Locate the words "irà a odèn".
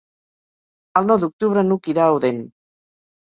1.93-2.41